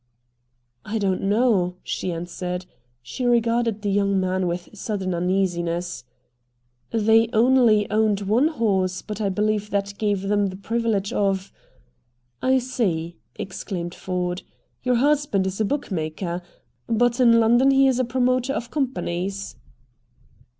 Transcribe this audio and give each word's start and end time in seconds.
"I 0.83 0.97
don't 0.97 1.21
know," 1.21 1.75
she 1.83 2.11
answered. 2.11 2.65
She 3.03 3.23
regarded 3.23 3.83
the 3.83 3.91
young 3.91 4.19
man 4.19 4.47
with 4.47 4.69
sudden 4.73 5.13
uneasiness. 5.13 6.05
"They 6.89 7.29
only 7.33 7.87
owned 7.91 8.21
one 8.21 8.47
horse, 8.47 9.03
but 9.03 9.21
I 9.21 9.29
believe 9.29 9.69
that 9.69 9.93
gave 9.99 10.23
them 10.23 10.47
the 10.47 10.55
privilege 10.55 11.13
of" 11.13 11.51
"I 12.51 12.57
see," 12.57 13.17
exclaimed 13.35 13.93
Ford. 13.93 14.41
"Your 14.81 14.95
husband 14.95 15.45
is 15.45 15.61
a 15.61 15.65
bookmaker. 15.65 16.41
But 16.87 17.19
in 17.19 17.39
London 17.39 17.69
he 17.69 17.85
is 17.87 17.99
a 17.99 18.03
promoter 18.03 18.53
of 18.53 18.71
companies." 18.71 19.55